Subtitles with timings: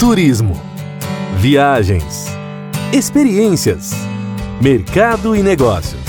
[0.00, 0.54] Turismo,
[1.36, 2.24] viagens,
[2.90, 3.92] experiências,
[4.58, 6.00] mercado e negócios.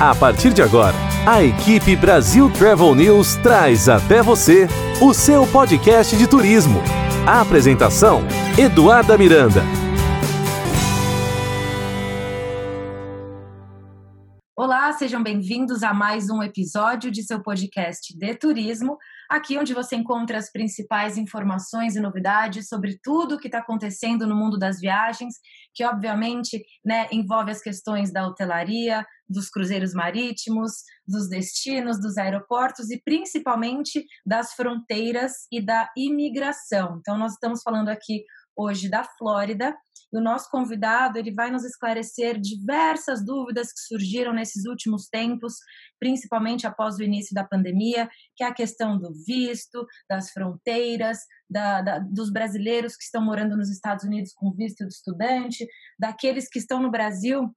[0.00, 0.94] A partir de agora,
[1.26, 4.68] a equipe Brasil Travel News traz até você
[5.02, 6.80] o seu podcast de turismo.
[7.26, 8.22] A apresentação:
[8.56, 9.62] Eduarda Miranda.
[14.56, 18.98] Olá, sejam bem-vindos a mais um episódio de seu podcast de turismo,
[19.30, 24.26] aqui onde você encontra as principais informações e novidades sobre tudo o que está acontecendo
[24.26, 25.36] no mundo das viagens,
[25.72, 30.72] que obviamente né, envolve as questões da hotelaria, dos cruzeiros marítimos,
[31.06, 36.96] dos destinos, dos aeroportos e principalmente das fronteiras e da imigração.
[36.98, 38.24] Então, nós estamos falando aqui
[38.56, 39.76] hoje da Flórida.
[40.12, 45.54] E o nosso convidado ele vai nos esclarecer diversas dúvidas que surgiram nesses últimos tempos,
[45.98, 51.82] principalmente após o início da pandemia, que é a questão do visto, das fronteiras, da,
[51.82, 55.66] da, dos brasileiros que estão morando nos Estados Unidos com visto de estudante,
[55.98, 57.50] daqueles que estão no Brasil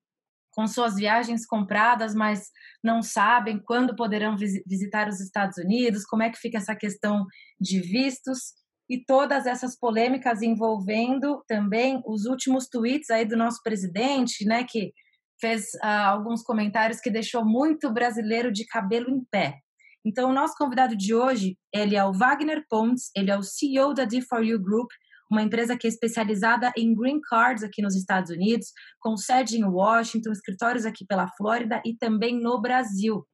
[0.53, 2.51] com suas viagens compradas, mas
[2.83, 7.25] não sabem quando poderão visitar os Estados Unidos, como é que fica essa questão
[7.59, 8.53] de vistos
[8.89, 14.91] e todas essas polêmicas envolvendo também os últimos tweets aí do nosso presidente, né, que
[15.39, 19.59] fez uh, alguns comentários que deixou muito brasileiro de cabelo em pé.
[20.05, 23.93] Então, o nosso convidado de hoje, ele é o Wagner Pontes, ele é o CEO
[23.93, 24.89] da D4U Group,
[25.31, 28.67] uma empresa que é especializada em green cards aqui nos Estados Unidos,
[28.99, 33.25] com sede em Washington, escritórios aqui pela Flórida e também no Brasil.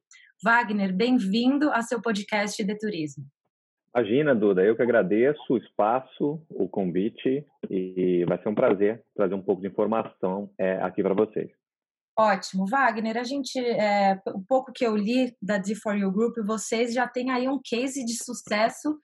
[0.42, 3.24] Wagner, bem-vindo ao seu podcast de turismo.
[3.94, 9.34] Imagina, Duda, eu que agradeço o espaço, o convite e vai ser um prazer trazer
[9.34, 11.50] um pouco de informação é, aqui para vocês.
[12.16, 12.66] Ótimo.
[12.66, 17.30] Wagner, a gente, é, o pouco que eu li da D4U Group, vocês já têm
[17.30, 18.96] aí um case de sucesso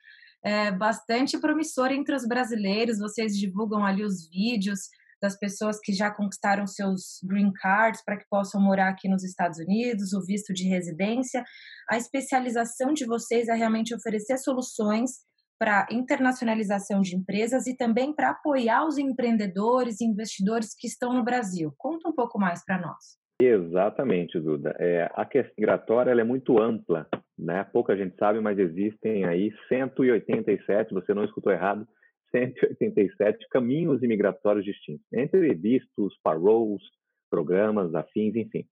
[0.45, 4.89] é, bastante promissor entre os brasileiros, vocês divulgam ali os vídeos
[5.21, 9.59] das pessoas que já conquistaram seus green cards para que possam morar aqui nos Estados
[9.59, 11.43] Unidos, o visto de residência.
[11.91, 15.11] A especialização de vocês é realmente oferecer soluções
[15.59, 21.25] para internacionalização de empresas e também para apoiar os empreendedores e investidores que estão no
[21.25, 21.73] Brasil.
[21.79, 23.17] Conta um pouco mais para nós.
[23.41, 24.75] Exatamente, Duda.
[24.79, 27.07] É, a questão migratória é muito ampla,
[27.39, 27.65] né?
[27.65, 31.87] Pouca gente sabe, mas existem aí 187, você não escutou errado,
[32.31, 36.83] 187 caminhos imigratórios distintos, entre vistos, paroles,
[37.31, 38.65] programas, afins, enfim.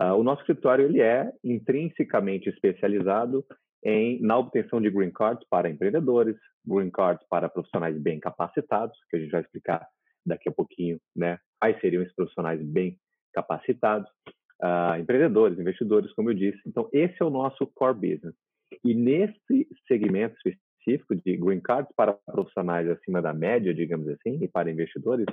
[0.00, 3.44] Uh, o nosso escritório ele é intrinsecamente especializado
[3.84, 9.16] em, na obtenção de green cards para empreendedores, green cards para profissionais bem capacitados, que
[9.16, 9.86] a gente vai explicar
[10.24, 11.38] daqui a pouquinho, né?
[11.60, 12.96] Quais seriam esses profissionais bem
[13.32, 14.08] capacitados,
[14.62, 16.60] uh, empreendedores, investidores, como eu disse.
[16.66, 18.34] Então, esse é o nosso core business.
[18.84, 20.36] E nesse segmento
[20.82, 25.26] específico de green cards para profissionais acima da média, digamos assim, e para investidores,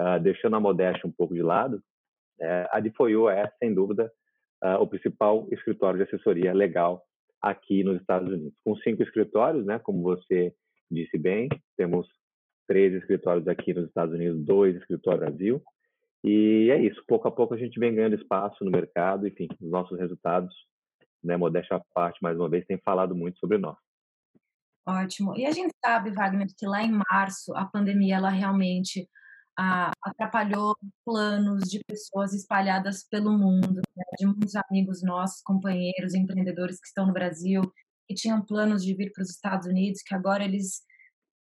[0.00, 1.76] uh, deixando a modéstia um pouco de lado,
[2.40, 4.10] uh, a Difoio é, sem dúvida,
[4.62, 7.04] uh, o principal escritório de assessoria legal
[7.40, 8.54] aqui nos Estados Unidos.
[8.64, 10.52] Com cinco escritórios, né, como você
[10.90, 12.06] disse bem, temos
[12.66, 15.62] três escritórios aqui nos Estados Unidos, dois escritórios no Brasil,
[16.22, 19.70] e é isso, pouco a pouco a gente vem ganhando espaço no mercado, enfim, os
[19.70, 20.54] nossos resultados,
[21.24, 23.76] né, modéstia à parte, mais uma vez, tem falado muito sobre nós.
[24.86, 25.36] Ótimo.
[25.36, 29.08] E a gente sabe, Wagner, que lá em março a pandemia ela realmente
[29.58, 30.74] ah, atrapalhou
[31.04, 34.04] planos de pessoas espalhadas pelo mundo, né?
[34.18, 37.62] de muitos amigos nossos, companheiros, empreendedores que estão no Brasil,
[38.08, 40.82] que tinham planos de vir para os Estados Unidos, que agora eles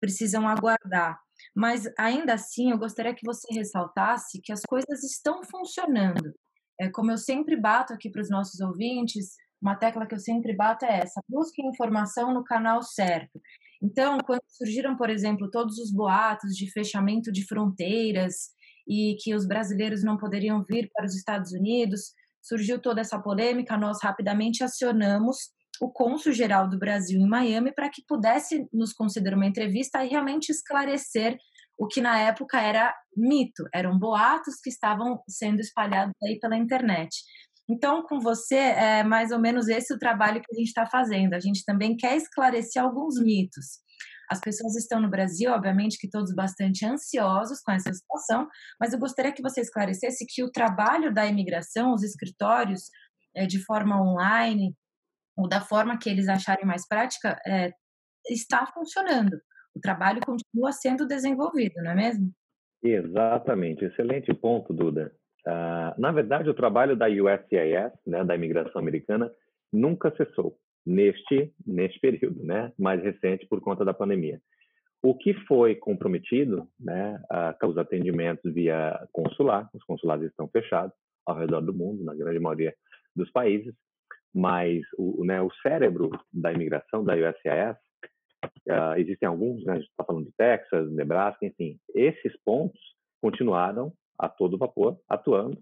[0.00, 1.19] precisam aguardar.
[1.54, 6.34] Mas ainda assim, eu gostaria que você ressaltasse que as coisas estão funcionando.
[6.80, 10.54] É, como eu sempre bato aqui para os nossos ouvintes, uma tecla que eu sempre
[10.54, 13.41] bato é essa: busque informação no canal certo.
[13.82, 18.50] Então, quando surgiram, por exemplo, todos os boatos de fechamento de fronteiras
[18.87, 22.12] e que os brasileiros não poderiam vir para os Estados Unidos,
[22.43, 25.50] surgiu toda essa polêmica, nós rapidamente acionamos
[25.81, 30.09] o cônsul geral do Brasil em Miami para que pudesse nos conceder uma entrevista e
[30.09, 31.38] realmente esclarecer
[31.79, 37.08] o que na época era mito, eram boatos que estavam sendo espalhados aí pela internet.
[37.70, 41.34] Então, com você, é mais ou menos esse o trabalho que a gente está fazendo.
[41.34, 43.78] A gente também quer esclarecer alguns mitos.
[44.28, 48.49] As pessoas estão no Brasil, obviamente que todos bastante ansiosos com essa situação,
[48.81, 52.90] mas eu gostaria que você esclarecesse que o trabalho da imigração, os escritórios,
[53.37, 54.75] é, de forma online,
[55.37, 57.72] ou da forma que eles acharem mais prática, é,
[58.28, 59.40] está funcionando.
[59.76, 62.32] O trabalho continua sendo desenvolvido, não é mesmo?
[62.82, 63.84] Exatamente.
[63.84, 65.12] Excelente ponto, Duda.
[65.46, 69.31] Uh, na verdade, o trabalho da USCIS, né, da imigração americana,
[69.72, 74.40] nunca cessou neste neste período, né, mais recente por conta da pandemia.
[75.02, 77.19] O que foi comprometido, né,
[77.64, 80.94] os atendimentos via consular, os consulados estão fechados
[81.25, 82.75] ao redor do mundo, na grande maioria
[83.16, 83.75] dos países,
[84.34, 87.76] mas o, né, o cérebro da imigração, da USCIS,
[88.69, 92.81] uh, existem alguns, né, a gente está falando de Texas, Nebraska, enfim, esses pontos
[93.20, 95.58] continuaram a todo vapor atuando,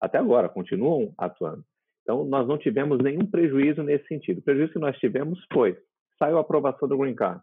[0.00, 1.64] até agora, continuam atuando.
[2.02, 4.38] Então, nós não tivemos nenhum prejuízo nesse sentido.
[4.38, 5.78] O prejuízo que nós tivemos foi,
[6.18, 7.40] saiu a aprovação do Green Card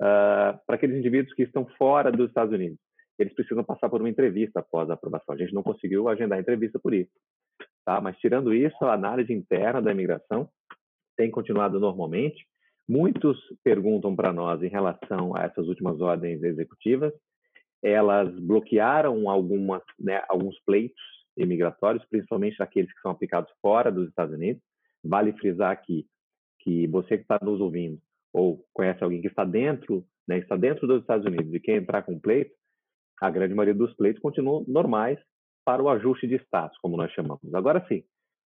[0.00, 2.78] uh, para aqueles indivíduos que estão fora dos Estados Unidos.
[3.18, 5.34] Eles precisam passar por uma entrevista após a aprovação.
[5.34, 7.12] A gente não conseguiu agendar a entrevista por isso.
[7.84, 8.00] Tá?
[8.00, 10.48] Mas, tirando isso, a análise interna da imigração
[11.16, 12.44] tem continuado normalmente.
[12.88, 17.12] Muitos perguntam para nós em relação a essas últimas ordens executivas.
[17.84, 21.02] Elas bloquearam algumas, né, alguns pleitos
[21.36, 24.62] imigratórios, principalmente aqueles que são aplicados fora dos Estados Unidos.
[25.04, 26.06] Vale frisar aqui
[26.60, 28.00] que você que está nos ouvindo
[28.32, 32.02] ou conhece alguém que está dentro, né, está dentro dos Estados Unidos e quer entrar
[32.02, 32.52] com pleito,
[33.20, 35.18] a grande maioria dos pleitos continuam normais
[35.64, 37.54] para o ajuste de status, como nós chamamos.
[37.54, 38.02] Agora sim,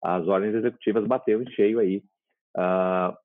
[0.03, 2.03] as ordens executivas bateu em cheio aí
[2.57, 3.15] uh,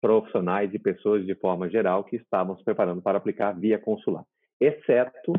[0.00, 4.24] profissionais e pessoas de forma geral que estavam se preparando para aplicar via consular,
[4.66, 5.32] exceto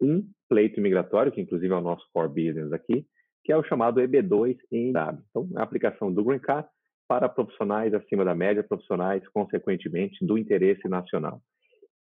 [0.00, 3.06] um pleito migratório, que inclusive é o nosso core business aqui,
[3.44, 5.22] que é o chamado EB2 em W.
[5.30, 6.68] Então, a aplicação do Green Card
[7.08, 11.42] para profissionais acima da média, profissionais, consequentemente, do interesse nacional.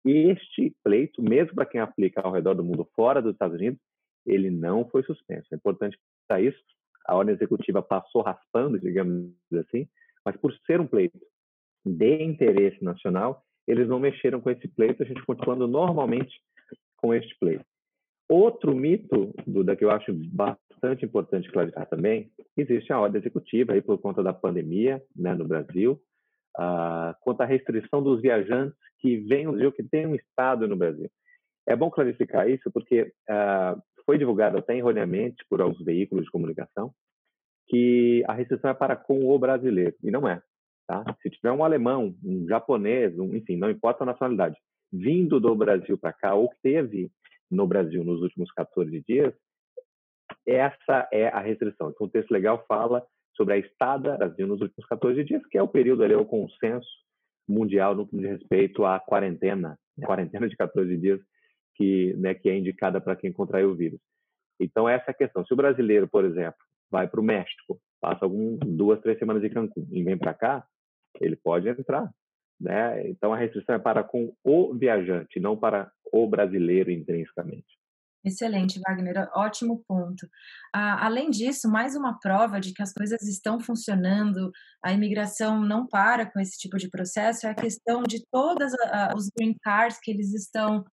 [0.04, 3.80] Este pleito, mesmo para quem aplica ao redor do mundo fora dos Estados Unidos,
[4.26, 5.46] ele não foi suspenso.
[5.52, 5.98] É importante
[6.28, 6.58] para isso.
[7.06, 9.88] A ordem executiva passou raspando, digamos assim,
[10.24, 11.18] mas por ser um pleito
[11.84, 16.34] de interesse nacional, eles não mexeram com esse pleito, a gente continuando normalmente
[17.00, 17.64] com este pleito.
[18.28, 23.82] Outro mito, Duda, que eu acho bastante importante clarificar também, existe a ordem executiva aí
[23.82, 26.00] por conta da pandemia né, no Brasil,
[26.56, 31.10] uh, quanto à restrição dos viajantes que vêm Brasil, que têm um estado no Brasil.
[31.66, 36.92] É bom clarificar isso porque uh, foi divulgado até erroneamente por alguns veículos de comunicação
[37.68, 40.42] que a restrição é para com o brasileiro, e não é.
[40.88, 41.04] Tá?
[41.22, 44.56] Se tiver um alemão, um japonês, um, enfim, não importa a nacionalidade,
[44.92, 47.10] vindo do Brasil para cá, ou que teve
[47.50, 49.34] no Brasil nos últimos 14 dias,
[50.46, 51.90] essa é a restrição.
[51.90, 53.04] Então, o texto legal fala
[53.36, 56.88] sobre a estada Brasil nos últimos 14 dias, que é o período ali, o consenso
[57.48, 60.06] mundial no que diz respeito à quarentena, né?
[60.06, 61.20] quarentena de 14 dias,
[61.74, 64.00] que, né, que é indicada para quem contraiu o vírus.
[64.60, 65.44] Então, essa é a questão.
[65.44, 66.58] Se o brasileiro, por exemplo,
[66.90, 70.66] vai para o México, passa algum, duas, três semanas de Cancún e vem para cá,
[71.20, 72.10] ele pode entrar.
[72.60, 73.08] Né?
[73.08, 77.80] Então, a restrição é para com o viajante, não para o brasileiro intrinsecamente.
[78.22, 80.28] Excelente, Wagner, ótimo ponto.
[80.74, 84.50] Ah, além disso, mais uma prova de que as coisas estão funcionando,
[84.84, 88.72] a imigração não para com esse tipo de processo, é a questão de todos
[89.16, 90.84] os green cards que eles estão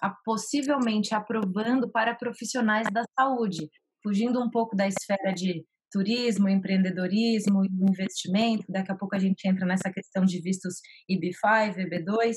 [0.00, 3.68] a, possivelmente aprovando para profissionais da saúde,
[4.00, 8.64] fugindo um pouco da esfera de turismo, empreendedorismo investimento.
[8.68, 10.80] Daqui a pouco a gente entra nessa questão de vistos
[11.10, 12.34] IB5, EB2.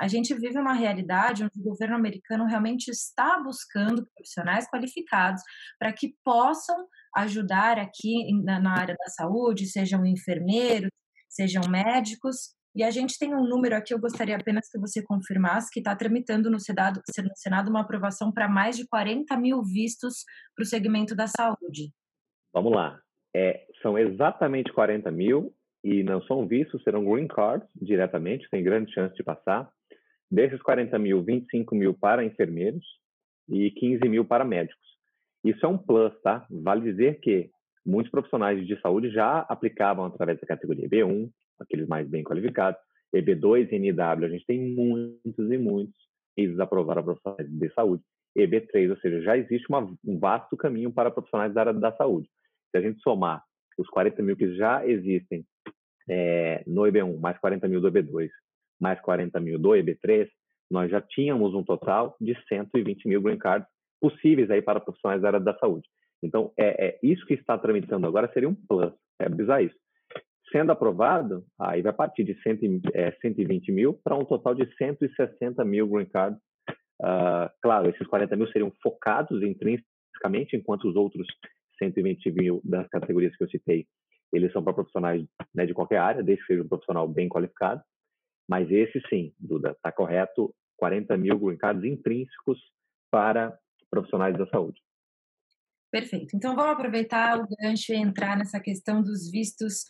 [0.00, 5.42] A gente vive uma realidade onde o governo americano realmente está buscando profissionais qualificados
[5.78, 6.76] para que possam
[7.16, 10.90] ajudar aqui na área da saúde, sejam enfermeiros,
[11.28, 15.68] sejam médicos, e a gente tem um número aqui, eu gostaria apenas que você confirmasse,
[15.68, 20.22] que está tramitando no Senado, no Senado uma aprovação para mais de 40 mil vistos
[20.54, 21.90] para o segmento da saúde.
[22.52, 23.00] Vamos lá.
[23.34, 25.52] É, são exatamente 40 mil
[25.84, 29.70] e não são vistos, serão green cards diretamente, tem grande chance de passar.
[30.30, 32.84] Desses 40 mil, 25 mil para enfermeiros
[33.48, 34.86] e 15 mil para médicos.
[35.44, 36.46] Isso é um plus, tá?
[36.50, 37.50] Vale dizer que
[37.86, 42.80] muitos profissionais de saúde já aplicavam através da categoria B1, aqueles mais bem qualificados.
[43.14, 48.02] EB2 e NW, a gente tem muitos e muitos eles aprovaram profissionais de saúde.
[48.36, 52.28] EB3, ou seja, já existe uma, um vasto caminho para profissionais da área da saúde.
[52.70, 53.42] Se a gente somar
[53.78, 55.44] os 40 mil que já existem
[56.08, 58.28] é, no EB1, mais 40 mil do EB2,
[58.80, 60.28] mais 40 mil do EB3,
[60.70, 63.68] nós já tínhamos um total de 120 mil green cards
[64.00, 65.88] possíveis aí para profissionais da área da saúde.
[66.22, 69.76] Então, é, é isso que está tramitando agora seria um plus, é bizarro isso.
[70.50, 75.64] Sendo aprovado, aí vai partir de 100, é, 120 mil para um total de 160
[75.64, 76.38] mil green cards.
[77.00, 81.26] Uh, claro, esses 40 mil seriam focados intrinsecamente, enquanto os outros
[81.78, 83.86] 120 mil das categorias que eu citei,
[84.32, 87.82] eles são para profissionais né, de qualquer área, desde que seja um profissional bem qualificado.
[88.48, 92.58] Mas esse sim, Duda, está correto, 40 mil green cards intrínsecos
[93.10, 93.58] para
[93.90, 94.80] profissionais da saúde.
[95.90, 96.36] Perfeito.
[96.36, 99.86] Então vamos aproveitar o gancho e entrar nessa questão dos vistos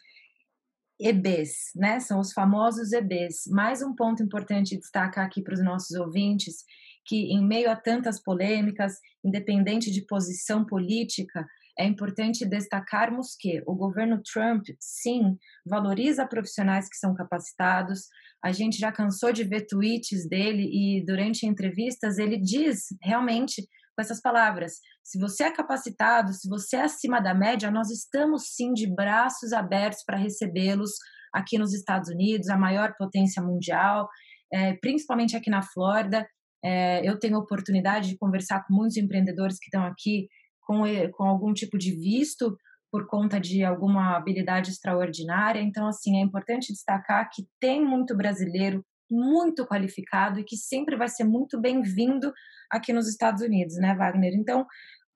[1.00, 2.00] EBs, né?
[2.00, 3.46] São os famosos EBs.
[3.48, 6.64] Mais um ponto importante destacar aqui para os nossos ouvintes,
[7.04, 11.46] que em meio a tantas polêmicas, independente de posição política,
[11.78, 18.08] é importante destacarmos que o governo Trump, sim, valoriza profissionais que são capacitados.
[18.44, 23.62] A gente já cansou de ver tweets dele e durante entrevistas ele diz realmente
[23.96, 28.54] com essas palavras: se você é capacitado, se você é acima da média, nós estamos
[28.54, 30.90] sim de braços abertos para recebê-los
[31.32, 34.08] aqui nos Estados Unidos, a maior potência mundial,
[34.52, 36.26] é, principalmente aqui na Flórida.
[36.64, 40.26] É, eu tenho oportunidade de conversar com muitos empreendedores que estão aqui
[40.68, 40.82] com,
[41.12, 42.54] com algum tipo de visto
[42.92, 45.60] por conta de alguma habilidade extraordinária.
[45.60, 51.08] Então, assim, é importante destacar que tem muito brasileiro muito qualificado e que sempre vai
[51.08, 52.30] ser muito bem-vindo
[52.70, 54.34] aqui nos Estados Unidos, né, Wagner?
[54.34, 54.66] Então,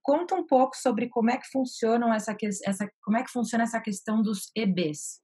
[0.02, 3.80] conta um pouco sobre como é que funcionam essa, essa como é que funciona essa
[3.80, 5.20] questão dos EBs.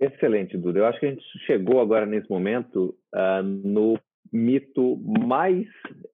[0.00, 0.78] Excelente, Duda.
[0.78, 3.98] Eu acho que a gente chegou agora nesse momento uh, no
[4.32, 4.96] mito
[5.26, 5.66] mais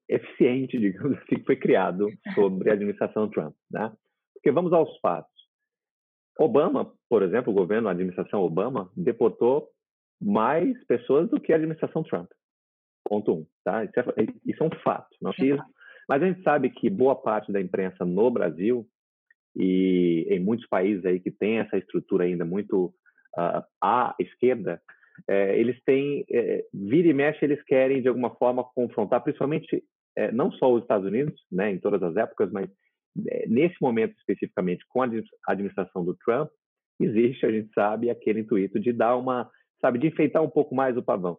[0.07, 3.91] eficiente, digamos assim, que foi criado sobre a administração Trump, né?
[4.33, 5.39] Porque vamos aos fatos.
[6.39, 9.69] Obama, por exemplo, o governo, a administração Obama, deportou
[10.21, 12.29] mais pessoas do que a administração Trump.
[13.05, 13.83] Ponto um, tá?
[13.83, 14.03] Isso é,
[14.45, 15.57] isso é um fato, não é
[16.07, 18.87] Mas a gente sabe que boa parte da imprensa no Brasil
[19.55, 22.93] e em muitos países aí que tem essa estrutura ainda muito
[23.37, 24.81] uh, à esquerda,
[25.27, 29.83] é, eles têm, é, vira e mexe, eles querem de alguma forma confrontar, principalmente
[30.15, 32.69] é, não só os Estados Unidos, né, em todas as épocas, mas
[33.27, 35.09] é, nesse momento especificamente com a
[35.47, 36.49] administração do Trump,
[36.99, 39.49] existe, a gente sabe, aquele intuito de dar uma,
[39.81, 41.37] sabe, de enfeitar um pouco mais o pavão.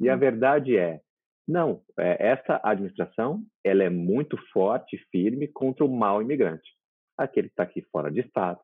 [0.00, 0.18] E a hum.
[0.18, 1.00] verdade é,
[1.46, 6.70] não, é, essa administração, ela é muito forte e firme contra o mal imigrante.
[7.18, 8.60] Aquele que está aqui fora de estado,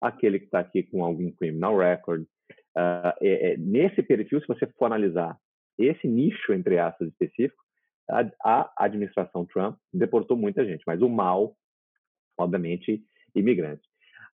[0.00, 2.24] aquele que está aqui com algum criminal record,
[2.76, 5.36] Uh, é, é, nesse perfil, se você for analisar
[5.76, 7.62] esse nicho, entre aspas, específico,
[8.08, 11.56] a, a, administração Trump deportou muita gente, mas o mal,
[12.38, 13.02] obviamente,
[13.34, 13.82] imigrante.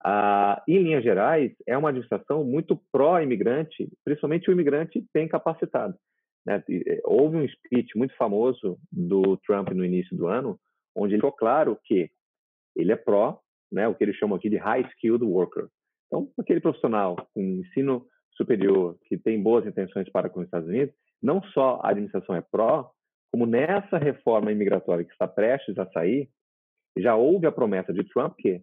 [0.05, 5.97] Uh, em linhas gerais, é uma administração muito pró-imigrante, principalmente o imigrante bem capacitado.
[6.45, 6.63] Né?
[6.69, 10.61] É, houve um speech muito famoso do Trump no início do ano,
[10.95, 12.11] onde ele ficou claro que
[12.75, 13.41] ele é pró,
[13.73, 15.69] né, o que eles chamam aqui de high skilled worker.
[16.07, 20.95] Então, aquele profissional com ensino superior que tem boas intenções para com os Estados Unidos,
[21.23, 22.91] não só a administração é pró,
[23.33, 26.29] como nessa reforma imigratória que está prestes a sair,
[26.97, 28.63] já houve a promessa de Trump que,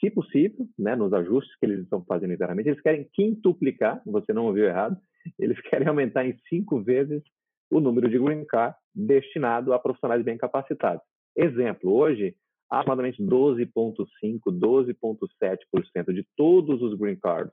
[0.00, 4.46] se possível, né, nos ajustes que eles estão fazendo internamente, eles querem quintuplicar, você não
[4.46, 4.98] ouviu errado,
[5.38, 7.22] eles querem aumentar em cinco vezes
[7.70, 11.02] o número de green card destinado a profissionais bem capacitados.
[11.36, 12.36] Exemplo, hoje,
[12.80, 17.52] aproximadamente 12,5%, 12,7% de todos os green cards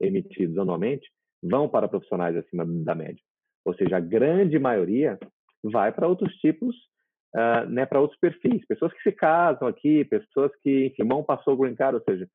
[0.00, 1.08] emitidos anualmente
[1.42, 3.20] vão para profissionais acima da média.
[3.64, 5.18] Ou seja, a grande maioria
[5.62, 6.74] vai para outros tipos,
[7.34, 8.64] uh, né, para outros perfis.
[8.66, 12.28] Pessoas que se casam aqui, pessoas que, enfim, mão passou o green card, ou seja,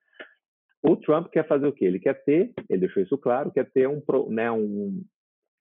[0.84, 1.86] o Trump quer fazer o quê?
[1.86, 5.04] Ele quer ter, ele deixou isso claro, quer ter um, né, um,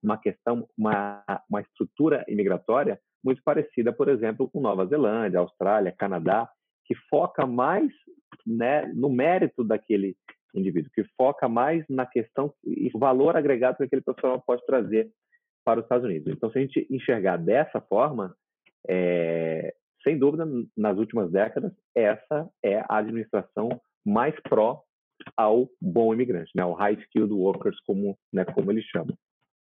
[0.03, 6.49] uma questão, uma, uma estrutura imigratória muito parecida, por exemplo, com Nova Zelândia, Austrália, Canadá,
[6.87, 7.91] que foca mais
[8.47, 10.17] né, no mérito daquele
[10.55, 15.11] indivíduo, que foca mais na questão e valor agregado que aquele profissional pode trazer
[15.65, 16.33] para os Estados Unidos.
[16.33, 18.35] Então, se a gente enxergar dessa forma,
[18.89, 23.69] é, sem dúvida, nas últimas décadas, essa é a administração
[24.05, 24.83] mais pró
[25.37, 29.17] ao bom imigrante, né, ao high skilled workers, como, né, como eles chamam.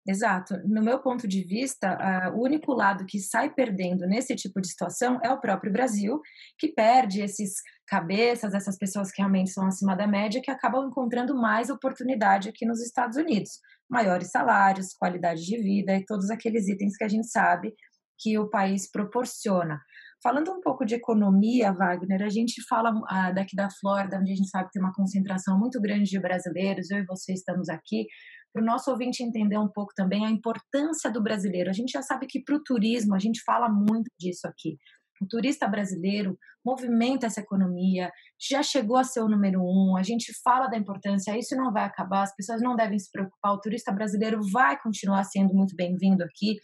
[0.07, 0.55] Exato.
[0.65, 1.97] No meu ponto de vista,
[2.33, 6.19] uh, o único lado que sai perdendo nesse tipo de situação é o próprio Brasil,
[6.57, 11.35] que perde esses cabeças, essas pessoas que realmente são acima da média, que acabam encontrando
[11.35, 13.59] mais oportunidade aqui nos Estados Unidos.
[13.89, 17.73] Maiores salários, qualidade de vida e todos aqueles itens que a gente sabe
[18.19, 19.79] que o país proporciona.
[20.21, 24.35] Falando um pouco de economia, Wagner, a gente fala ah, daqui da Flórida, onde a
[24.35, 28.05] gente sabe que tem uma concentração muito grande de brasileiros, eu e você estamos aqui,
[28.51, 31.69] para o nosso ouvinte entender um pouco também a importância do brasileiro.
[31.69, 34.77] A gente já sabe que para o turismo, a gente fala muito disso aqui.
[35.21, 40.31] O turista brasileiro movimenta essa economia, já chegou a ser o número um, a gente
[40.43, 43.91] fala da importância, isso não vai acabar, as pessoas não devem se preocupar, o turista
[43.91, 46.57] brasileiro vai continuar sendo muito bem-vindo aqui.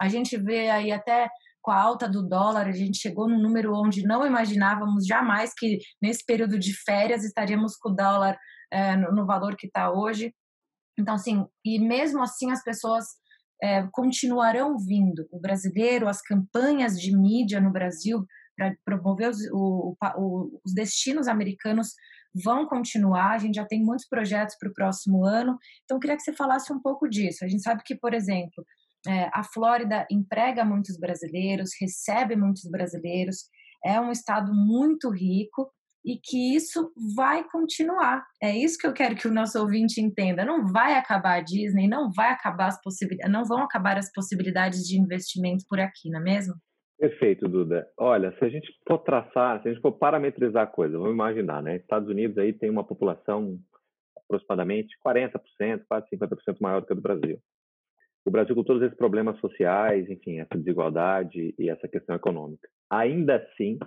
[0.00, 1.28] A gente vê aí até
[1.60, 5.78] com a alta do dólar, a gente chegou num número onde não imaginávamos jamais que
[6.00, 8.38] nesse período de férias estaríamos com o dólar
[8.72, 10.32] é, no, no valor que está hoje.
[10.98, 13.04] Então, assim, e mesmo assim as pessoas
[13.62, 15.26] é, continuarão vindo.
[15.30, 18.24] O brasileiro, as campanhas de mídia no Brasil
[18.56, 21.92] para promover os, o, o, os destinos americanos
[22.44, 23.34] vão continuar.
[23.34, 25.56] A gente já tem muitos projetos para o próximo ano.
[25.84, 27.44] Então, eu queria que você falasse um pouco disso.
[27.44, 28.64] A gente sabe que, por exemplo,
[29.06, 33.44] é, a Flórida emprega muitos brasileiros, recebe muitos brasileiros,
[33.84, 35.70] é um estado muito rico
[36.04, 38.24] e que isso vai continuar.
[38.42, 40.44] É isso que eu quero que o nosso ouvinte entenda.
[40.44, 44.84] Não vai acabar a Disney, não vai acabar as possibilidades, não vão acabar as possibilidades
[44.84, 46.54] de investimento por aqui, não é mesmo?
[46.98, 47.86] Perfeito, Duda.
[47.96, 51.62] Olha, se a gente for traçar, se a gente for parametrizar a coisa, vamos imaginar,
[51.62, 51.76] né?
[51.76, 53.58] Estados Unidos aí tem uma população
[54.16, 57.38] aproximadamente 40%, quase 50% maior do que a do Brasil.
[58.26, 62.68] O Brasil com todos esses problemas sociais, enfim, essa desigualdade e essa questão econômica.
[62.90, 63.78] Ainda assim,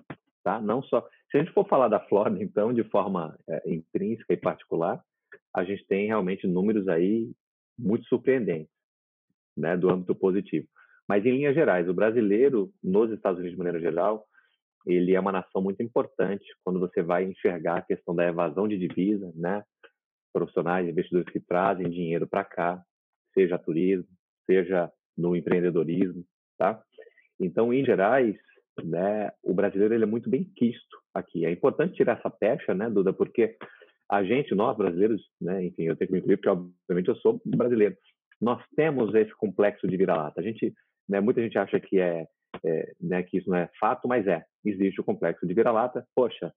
[0.43, 0.61] tá?
[0.61, 4.37] Não só se a gente for falar da Flórida, então, de forma é, intrínseca e
[4.37, 5.01] particular,
[5.55, 7.31] a gente tem realmente números aí
[7.79, 8.71] muito surpreendentes,
[9.57, 10.67] né, do âmbito positivo.
[11.07, 14.25] Mas, em linhas gerais, o brasileiro, nos Estados Unidos de maneira geral,
[14.85, 18.77] ele é uma nação muito importante quando você vai enxergar a questão da evasão de
[18.77, 19.63] divisa, né?
[20.33, 22.81] Profissionais, investidores que trazem dinheiro para cá,
[23.33, 24.07] seja turismo,
[24.45, 26.23] seja no empreendedorismo,
[26.57, 26.81] tá?
[27.39, 28.35] Então, em gerais,
[28.83, 31.45] né, o brasileiro ele é muito bem quisto aqui.
[31.45, 33.55] É importante tirar essa pecha, né, Duda, porque
[34.09, 37.41] a gente, nós brasileiros, né, enfim, eu tenho que me incluir porque obviamente eu sou
[37.45, 37.95] brasileiro.
[38.39, 40.41] Nós temos esse complexo de vira-lata.
[40.41, 40.73] A gente
[41.11, 41.19] né?
[41.19, 42.25] Muita gente acha que é,
[42.63, 44.45] é né, que isso não é fato, mas é.
[44.63, 46.07] Existe o complexo de vira-lata.
[46.15, 46.53] Poxa,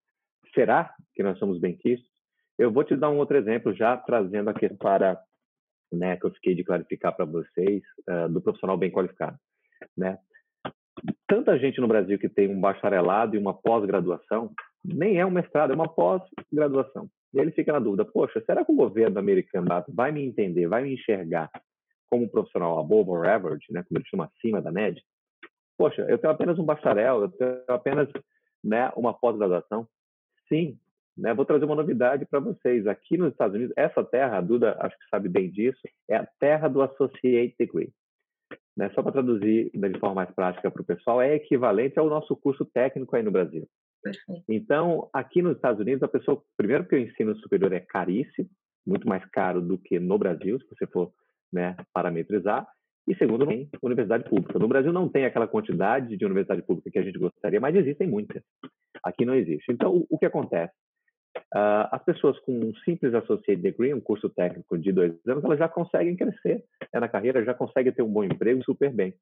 [0.54, 2.08] será que nós somos benquistos?
[2.56, 5.20] Eu vou te dar um outro exemplo, já trazendo aqui para
[5.92, 9.36] né, que eu fiquei de clarificar para vocês uh, do profissional bem qualificado,
[9.96, 10.18] né?
[11.26, 14.52] Tanta gente no Brasil que tem um bacharelado e uma pós-graduação,
[14.84, 17.08] nem é um mestrado, é uma pós-graduação.
[17.32, 20.82] E ele fica na dúvida: poxa, será que o governo americano vai me entender, vai
[20.82, 21.50] me enxergar
[22.10, 25.02] como um profissional above or average, né, como ele chama, acima da média,
[25.76, 28.08] poxa, eu tenho apenas um bacharel, eu tenho apenas
[28.62, 29.86] né, uma pós-graduação.
[30.48, 30.78] Sim,
[31.16, 32.86] né, vou trazer uma novidade para vocês.
[32.86, 36.28] Aqui nos Estados Unidos, essa terra, a Duda acho que sabe bem disso, é a
[36.38, 37.92] terra do Associate Degree.
[38.76, 42.34] Né, só para traduzir de forma mais prática para o pessoal, é equivalente ao nosso
[42.34, 43.68] curso técnico aí no Brasil.
[44.02, 44.42] Perfeito.
[44.48, 48.48] Então, aqui nos Estados Unidos, a pessoa, primeiro que o ensino superior é caríssimo,
[48.86, 51.12] muito mais caro do que no Brasil, se você for
[51.52, 52.66] né, parametrizar.
[53.06, 54.58] E segundo, tem universidade pública.
[54.58, 58.08] No Brasil não tem aquela quantidade de universidade pública que a gente gostaria, mas existem
[58.08, 58.42] muitas.
[59.02, 59.70] Aqui não existe.
[59.70, 60.72] Então, o que acontece?
[61.36, 65.58] Uh, as pessoas com um simples associate degree, um curso técnico de dois anos, elas
[65.58, 69.14] já conseguem crescer né, na carreira, já conseguem ter um bom emprego super bem.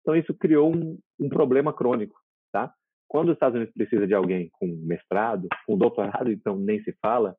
[0.00, 2.18] Então, isso criou um, um problema crônico,
[2.52, 2.72] tá?
[3.08, 7.36] Quando os Estados Unidos precisa de alguém com mestrado, com doutorado, então nem se fala,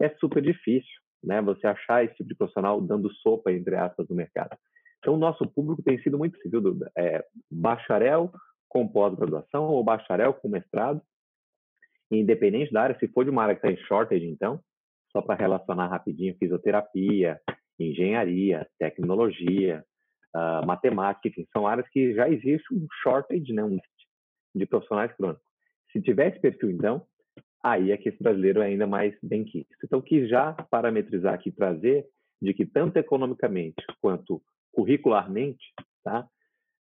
[0.00, 0.94] é super difícil
[1.26, 1.42] né?
[1.42, 4.56] Você achar esse tipo de profissional dando sopa, entre aspas, no mercado.
[4.98, 6.78] Então, o nosso público tem sido muito civil.
[6.96, 8.32] É, bacharel
[8.68, 11.00] com pós-graduação ou bacharel com mestrado,
[12.10, 14.60] independente da área, se for de uma área que está em shortage, então,
[15.12, 17.40] só para relacionar rapidinho, fisioterapia,
[17.78, 19.84] engenharia, tecnologia,
[20.34, 23.78] uh, matemática, enfim, são áreas que já existe um shortage, né, um
[24.54, 25.44] de profissionais crônicos.
[25.92, 27.06] Se tiver esse perfil, então,
[27.62, 29.74] aí é que esse brasileiro é ainda mais bem quisto.
[29.84, 32.06] Então, quis já parametrizar aqui, trazer
[32.40, 34.42] de que tanto economicamente quanto
[34.72, 35.64] curricularmente,
[36.04, 36.26] tá?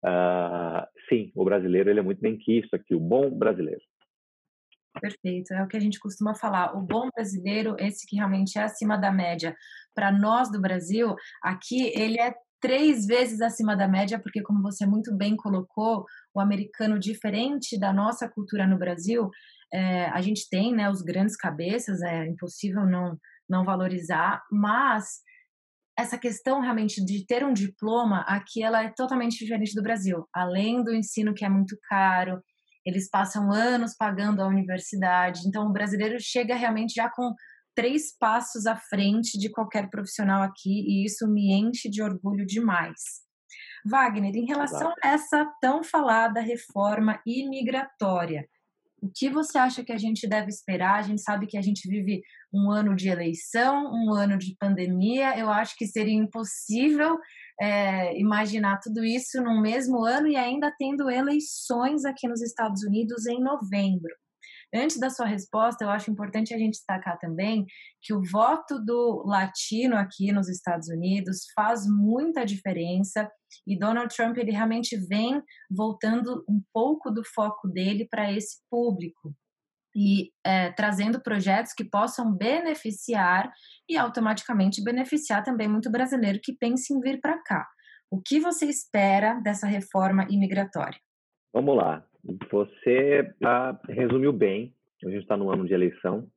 [0.03, 3.81] Uh, sim, o brasileiro ele é muito bem quisto aqui, o bom brasileiro.
[4.99, 6.75] Perfeito, é o que a gente costuma falar.
[6.75, 9.55] O bom brasileiro, esse que realmente é acima da média,
[9.95, 14.85] para nós do Brasil, aqui ele é três vezes acima da média, porque, como você
[14.85, 19.29] muito bem colocou, o americano, diferente da nossa cultura no Brasil,
[19.73, 23.17] é, a gente tem né, os grandes cabeças, é impossível não,
[23.49, 25.21] não valorizar, mas
[25.97, 30.25] essa questão realmente de ter um diploma aqui ela é totalmente diferente do Brasil.
[30.33, 32.41] Além do ensino que é muito caro,
[32.85, 37.33] eles passam anos pagando a universidade, então o brasileiro chega realmente já com
[37.75, 42.99] três passos à frente de qualquer profissional aqui e isso me enche de orgulho demais.
[43.85, 48.47] Wagner, em relação a essa tão falada reforma imigratória,
[49.01, 50.99] o que você acha que a gente deve esperar?
[50.99, 52.21] A gente sabe que a gente vive
[52.53, 55.37] um ano de eleição, um ano de pandemia.
[55.37, 57.17] Eu acho que seria impossível
[57.59, 63.25] é, imaginar tudo isso no mesmo ano e ainda tendo eleições aqui nos Estados Unidos
[63.25, 64.13] em novembro.
[64.73, 67.65] Antes da sua resposta, eu acho importante a gente destacar também
[68.01, 73.29] que o voto do latino aqui nos Estados Unidos faz muita diferença
[73.67, 79.33] e Donald Trump ele realmente vem voltando um pouco do foco dele para esse público
[79.95, 83.51] e é, trazendo projetos que possam beneficiar
[83.89, 87.67] e automaticamente beneficiar também muito brasileiro que pense em vir para cá.
[88.09, 90.99] O que você espera dessa reforma imigratória?
[91.53, 92.05] Vamos lá.
[92.51, 94.73] Você ah, resumiu bem.
[95.03, 96.27] A gente está no ano de eleição.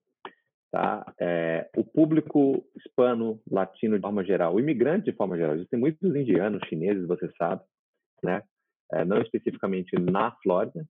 [0.72, 1.12] tá?
[1.20, 6.14] É, o público hispano, latino de forma geral, o imigrante de forma geral, existem muitos
[6.14, 7.62] indianos, chineses, você sabe,
[8.22, 8.42] né?
[8.92, 10.84] É, não especificamente na Flórida,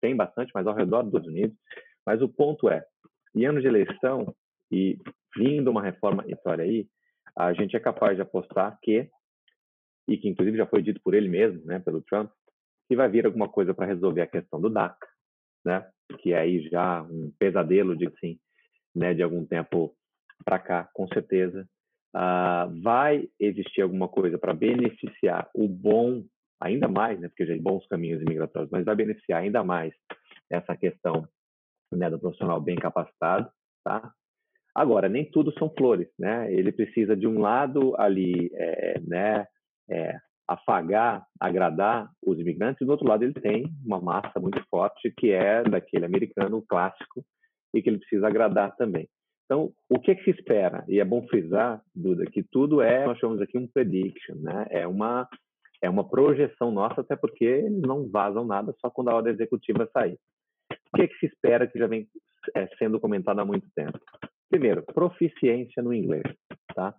[0.00, 1.56] tem bastante, mas ao redor dos Estados Unidos.
[2.04, 2.84] Mas o ponto é,
[3.34, 4.34] em anos de eleição
[4.70, 4.98] e
[5.36, 6.88] vindo uma reforma história aí,
[7.36, 9.08] a gente é capaz de apostar que,
[10.08, 12.30] e que inclusive já foi dito por ele mesmo, né, pelo Trump,
[12.88, 15.06] que vai vir alguma coisa para resolver a questão do DACA,
[15.64, 15.86] né,
[16.20, 18.38] que é aí já um pesadelo, de assim,
[18.94, 19.94] né, de algum tempo
[20.44, 21.68] para cá, com certeza.
[22.14, 26.24] Uh, vai existir alguma coisa para beneficiar o bom,
[26.60, 29.92] ainda mais, né, porque já tem bons caminhos imigratórios, mas vai beneficiar ainda mais
[30.50, 31.28] essa questão
[31.92, 33.50] né, do profissional bem capacitado,
[33.84, 34.12] tá?
[34.74, 36.52] Agora, nem tudo são flores, né?
[36.52, 39.46] Ele precisa de um lado ali, é, né,
[39.88, 40.18] é,
[40.48, 45.30] afagar, agradar os imigrantes, e do outro lado ele tem uma massa muito forte que
[45.32, 47.24] é daquele americano clássico
[47.74, 49.08] e que ele precisa agradar também.
[49.44, 50.84] Então, o que, é que se espera?
[50.88, 54.66] E é bom frisar, Duda, que tudo é, nós chamamos aqui um prediction, né?
[54.70, 55.28] É uma,
[55.80, 59.88] é uma projeção nossa, até porque eles não vazam nada só quando a ordem executiva
[59.92, 60.18] sair.
[60.92, 62.08] O que, é que se espera que já vem
[62.56, 63.98] é, sendo comentado há muito tempo?
[64.50, 66.24] Primeiro, proficiência no inglês,
[66.74, 66.94] tá?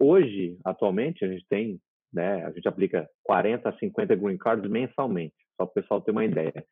[0.00, 1.78] Hoje, atualmente, a gente tem,
[2.14, 6.12] né, a gente aplica 40 a 50 green cards mensalmente, só para o pessoal ter
[6.12, 6.64] uma ideia.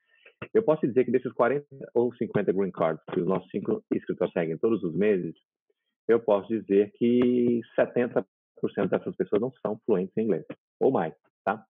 [0.55, 4.33] Eu posso dizer que desses 40 ou 50 green cards que os nossos cinco inscritos
[4.33, 5.35] seguem todos os meses,
[6.09, 8.25] eu posso dizer que 70%
[8.89, 10.45] dessas pessoas não são fluentes em inglês,
[10.81, 11.65] ou mais, tá?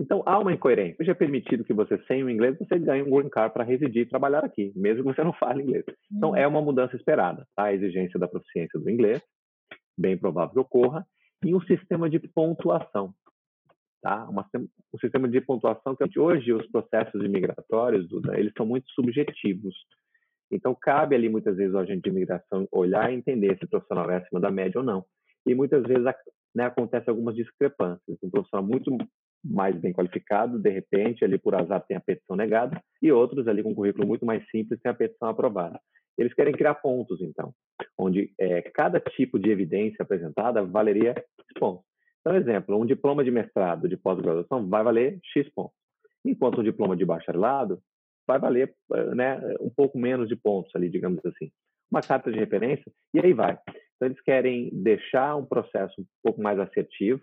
[0.00, 0.96] Então, há uma incoerência.
[1.00, 4.02] Hoje é permitido que você, sem o inglês, você ganhe um green card para residir
[4.02, 5.84] e trabalhar aqui, mesmo que você não fale inglês.
[6.12, 7.44] Então, é uma mudança esperada.
[7.56, 7.64] Tá?
[7.64, 9.20] A exigência da proficiência do inglês,
[9.98, 11.04] bem provável que ocorra,
[11.44, 13.14] e um sistema de pontuação
[14.02, 14.24] tá?
[14.28, 19.74] Uma, um sistema de pontuação que hoje os processos imigratórios, Duda, eles são muito subjetivos.
[20.50, 24.10] Então, cabe ali muitas vezes o agente de imigração olhar e entender se o profissional
[24.10, 25.04] é acima da média ou não.
[25.46, 26.04] E muitas vezes
[26.54, 28.18] né, acontece algumas discrepâncias.
[28.22, 28.96] Um profissional muito
[29.44, 33.62] mais bem qualificado, de repente, ali por azar tem a petição negada, e outros ali
[33.62, 35.78] com um currículo muito mais simples tem a petição aprovada.
[36.18, 37.54] Eles querem criar pontos, então,
[37.96, 41.14] onde é, cada tipo de evidência apresentada valeria
[41.58, 41.84] pontos.
[42.20, 45.76] Então, exemplo, um diploma de mestrado, de pós-graduação, vai valer X pontos.
[46.24, 47.80] Enquanto um diploma de bacharelado
[48.26, 51.50] vai valer eh, né, um pouco menos de pontos ali, digamos assim.
[51.90, 53.58] Uma carta de referência, e aí vai.
[53.96, 57.22] Então, eles querem deixar um processo um pouco mais assertivo,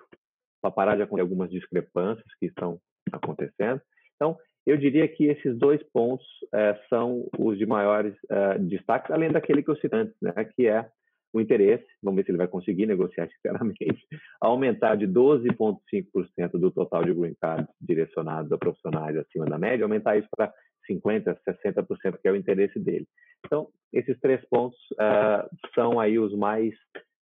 [0.62, 2.80] para parar de acontecer algumas discrepâncias que estão
[3.12, 3.80] acontecendo.
[4.16, 9.32] Então, eu diria que esses dois pontos eh, são os de maiores eh, destaques, além
[9.32, 10.89] daquele que eu citei antes, né, que é
[11.32, 14.08] o interesse, vamos ver se ele vai conseguir negociar sinceramente,
[14.41, 20.17] aumentar de 12,5% do total de green cards direcionados a profissionais acima da média, aumentar
[20.17, 20.51] isso para
[20.89, 23.08] 50%, 60%, que é o interesse dele.
[23.45, 26.73] Então, esses três pontos uh, são aí os mais,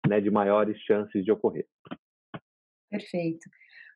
[0.06, 1.66] né, de maiores chances de ocorrer.
[2.90, 3.48] Perfeito.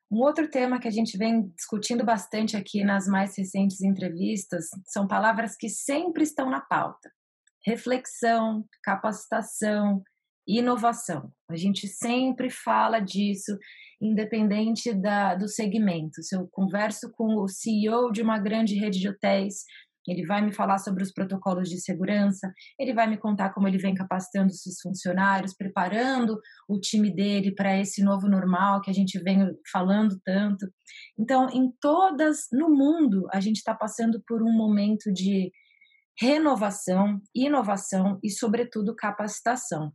[0.09, 5.07] Um outro tema que a gente vem discutindo bastante aqui nas mais recentes entrevistas são
[5.07, 7.09] palavras que sempre estão na pauta
[7.67, 10.01] reflexão, capacitação,
[10.47, 11.29] inovação.
[11.51, 13.57] A gente sempre fala disso,
[14.01, 16.23] independente da, do segmento.
[16.23, 19.65] Se eu converso com o CEO de uma grande rede de hotéis,
[20.07, 23.77] ele vai me falar sobre os protocolos de segurança, ele vai me contar como ele
[23.77, 29.19] vem capacitando seus funcionários, preparando o time dele para esse novo normal que a gente
[29.19, 30.67] vem falando tanto.
[31.17, 35.51] Então, em todas, no mundo, a gente está passando por um momento de
[36.19, 39.91] renovação, inovação e, sobretudo, capacitação.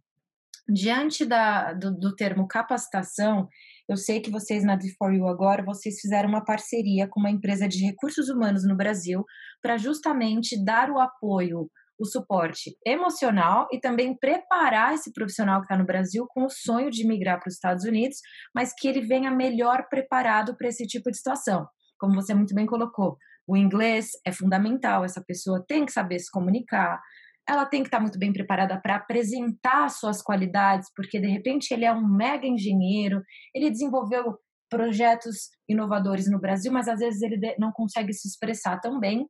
[0.68, 3.48] Diante da, do, do termo capacitação,
[3.88, 7.84] eu sei que vocês na D4U agora, vocês fizeram uma parceria com uma empresa de
[7.84, 9.24] recursos humanos no Brasil
[9.60, 11.68] para justamente dar o apoio,
[11.98, 16.90] o suporte emocional e também preparar esse profissional que está no Brasil com o sonho
[16.90, 18.18] de migrar para os Estados Unidos,
[18.54, 21.66] mas que ele venha melhor preparado para esse tipo de situação.
[21.98, 23.16] Como você muito bem colocou,
[23.46, 27.00] o inglês é fundamental, essa pessoa tem que saber se comunicar,
[27.48, 31.84] ela tem que estar muito bem preparada para apresentar suas qualidades, porque de repente ele
[31.84, 33.22] é um mega engenheiro,
[33.54, 34.38] ele desenvolveu
[34.70, 39.26] projetos inovadores no Brasil, mas às vezes ele não consegue se expressar tão bem.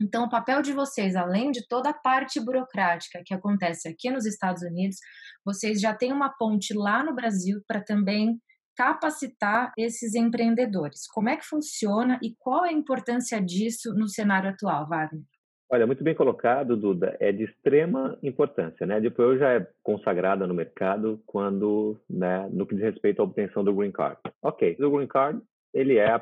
[0.00, 4.24] Então, o papel de vocês, além de toda a parte burocrática que acontece aqui nos
[4.24, 4.96] Estados Unidos,
[5.44, 8.40] vocês já têm uma ponte lá no Brasil para também
[8.74, 11.06] capacitar esses empreendedores.
[11.12, 15.24] Como é que funciona e qual a importância disso no cenário atual, Wagner?
[15.72, 17.16] Olha, muito bem colocado, Duda.
[17.20, 19.00] É de extrema importância, né?
[19.00, 23.72] Depois já é consagrada no mercado quando, né, no que diz respeito à obtenção do
[23.72, 24.18] green card.
[24.42, 25.40] Ok, o green card
[25.72, 26.20] ele é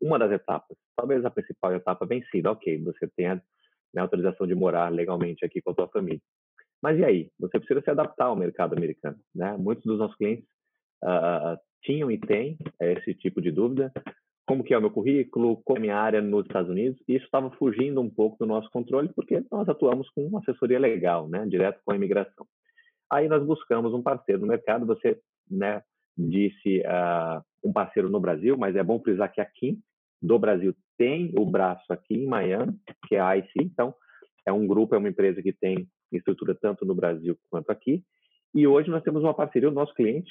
[0.00, 2.52] uma das etapas, talvez a principal etapa vencida.
[2.52, 3.34] Ok, você tem a
[3.92, 6.20] né, autorização de morar legalmente aqui com a sua família.
[6.80, 7.30] Mas e aí?
[7.40, 9.56] Você precisa se adaptar ao mercado americano, né?
[9.56, 10.44] Muitos dos nossos clientes
[11.02, 13.92] uh, tinham e têm esse tipo de dúvida.
[14.46, 15.62] Como que é o meu currículo?
[15.64, 17.00] Qual é a minha área nos Estados Unidos?
[17.08, 20.78] E isso estava fugindo um pouco do nosso controle, porque nós atuamos com uma assessoria
[20.78, 21.46] legal, né?
[21.46, 22.46] Direto com a imigração.
[23.10, 24.86] Aí nós buscamos um parceiro no mercado.
[24.86, 25.82] Você, né,
[26.16, 29.78] disse uh, um parceiro no Brasil, mas é bom frisar que aqui
[30.20, 32.74] do Brasil tem o braço aqui em Miami,
[33.08, 33.50] que é a IC.
[33.56, 33.94] Então,
[34.46, 38.02] é um grupo, é uma empresa que tem estrutura tanto no Brasil quanto aqui.
[38.54, 40.30] E hoje nós temos uma parceria, o nosso cliente,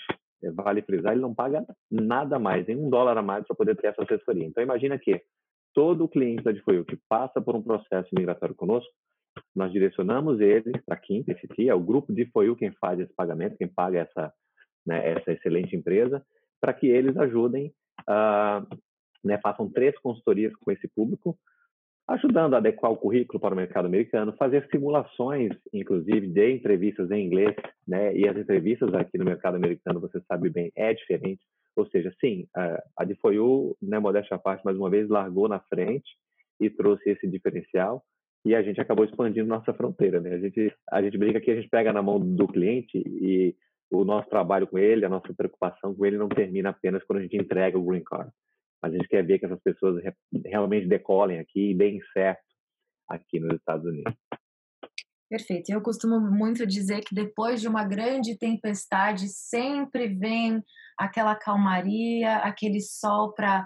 [0.54, 3.88] vale frisar, ele não paga nada mais, nem um dólar a mais para poder ter
[3.88, 4.46] essa assessoria.
[4.46, 5.22] Então, imagina que
[5.74, 8.92] todo cliente da Difoil que passa por um processo migratório conosco,
[9.56, 13.58] nós direcionamos ele para quem PCT, é o grupo de FOIU quem faz esse pagamento,
[13.58, 14.34] quem paga essa,
[14.86, 16.26] né, essa excelente empresa,
[16.60, 18.78] para que eles ajudem, uh,
[19.24, 21.38] né, façam três consultorias com esse público,
[22.08, 27.26] ajudando a adequar o currículo para o mercado americano, fazer simulações, inclusive, de entrevistas em
[27.26, 27.56] inglês,
[27.88, 28.16] né?
[28.16, 31.42] E as entrevistas aqui no mercado americano, você sabe bem, é diferente.
[31.76, 35.48] Ou seja, sim, a, a de Foiu, né, modéstia à parte, mais uma vez, largou
[35.48, 36.18] na frente
[36.60, 38.04] e trouxe esse diferencial
[38.44, 40.34] e a gente acabou expandindo nossa fronteira, né?
[40.34, 43.56] A gente, a gente brinca que a gente pega na mão do cliente e
[43.92, 47.22] o nosso trabalho com ele, a nossa preocupação com ele não termina apenas quando a
[47.22, 48.32] gente entrega o green card.
[48.84, 50.04] A gente quer ver que essas pessoas
[50.46, 52.42] realmente decolem aqui e deem certo
[53.08, 54.14] aqui nos Estados Unidos.
[55.30, 55.70] Perfeito.
[55.70, 60.62] Eu costumo muito dizer que depois de uma grande tempestade sempre vem
[60.98, 63.66] aquela calmaria, aquele sol para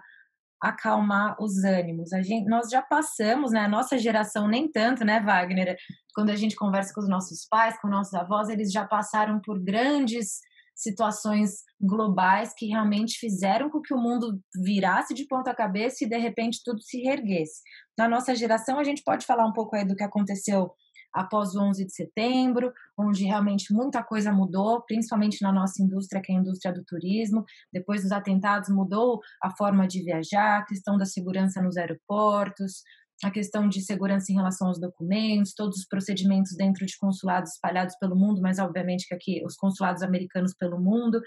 [0.61, 2.13] acalmar os ânimos.
[2.13, 3.61] A gente, nós já passamos, né?
[3.61, 5.75] A nossa geração nem tanto, né, Wagner?
[6.13, 9.59] Quando a gente conversa com os nossos pais, com nossos avós, eles já passaram por
[9.59, 10.39] grandes
[10.75, 16.17] situações globais que realmente fizeram com que o mundo virasse de ponta cabeça e de
[16.17, 17.61] repente tudo se reerguesse.
[17.97, 20.71] Na nossa geração, a gente pode falar um pouco aí do que aconteceu
[21.15, 26.31] após o 11 de setembro, onde realmente muita coisa mudou, principalmente na nossa indústria, que
[26.31, 27.45] é a indústria do turismo.
[27.71, 32.83] Depois dos atentados, mudou a forma de viajar, a questão da segurança nos aeroportos,
[33.23, 37.95] a questão de segurança em relação aos documentos, todos os procedimentos dentro de consulados espalhados
[37.97, 41.21] pelo mundo, mas obviamente que aqui os consulados americanos pelo mundo,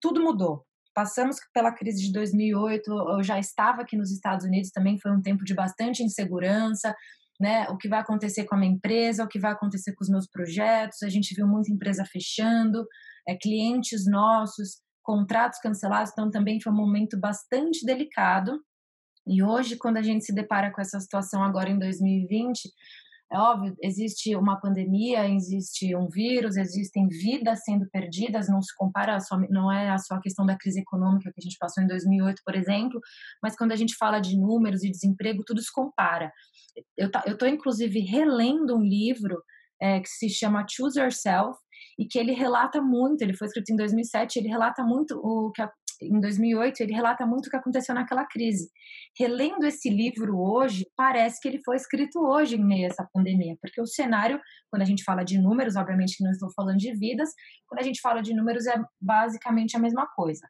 [0.00, 0.64] tudo mudou.
[0.94, 5.20] Passamos pela crise de 2008, eu já estava aqui nos Estados Unidos, também foi um
[5.20, 6.94] tempo de bastante insegurança,
[7.40, 7.66] né?
[7.68, 10.28] O que vai acontecer com a minha empresa, o que vai acontecer com os meus
[10.28, 11.02] projetos.
[11.02, 12.86] A gente viu muita empresa fechando,
[13.28, 18.60] é, clientes nossos, contratos cancelados, então também foi um momento bastante delicado.
[19.26, 22.70] E hoje, quando a gente se depara com essa situação agora em 2020,
[23.32, 29.18] é óbvio, existe uma pandemia, existe um vírus, existem vidas sendo perdidas, não se compara,
[29.18, 32.42] só, não é só a questão da crise econômica que a gente passou em 2008,
[32.44, 33.00] por exemplo,
[33.42, 36.30] mas quando a gente fala de números e desemprego, tudo se compara.
[36.96, 39.42] Eu estou, inclusive, relendo um livro
[39.80, 41.58] é, que se chama Choose Yourself,
[41.98, 45.62] e que ele relata muito, ele foi escrito em 2007, ele relata muito o que
[46.06, 48.70] em 2008, ele relata muito o que aconteceu naquela crise.
[49.18, 53.56] Relendo esse livro hoje, parece que ele foi escrito hoje em meio a essa pandemia,
[53.60, 54.40] porque o cenário,
[54.70, 57.30] quando a gente fala de números, obviamente que não estou falando de vidas,
[57.66, 60.46] quando a gente fala de números é basicamente a mesma coisa.